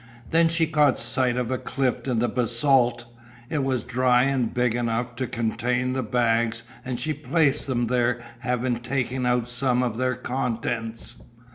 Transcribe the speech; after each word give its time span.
Then 0.31 0.49
she 0.49 0.65
caught 0.65 0.97
sight 0.97 1.37
of 1.37 1.51
a 1.51 1.59
cleft 1.59 2.07
in 2.07 2.17
the 2.17 2.27
basalt. 2.27 3.05
It 3.51 3.63
was 3.63 3.83
dry 3.83 4.23
and 4.23 4.51
big 4.51 4.73
enough 4.73 5.15
to 5.17 5.27
contain 5.27 5.93
the 5.93 6.01
bags 6.01 6.63
and 6.83 6.99
she 6.99 7.13
placed 7.13 7.67
them 7.67 7.85
there 7.85 8.19
having 8.39 8.79
taken 8.79 9.27
out 9.27 9.47
some 9.47 9.83
of 9.83 9.97
their 9.97 10.15
contents. 10.15 11.17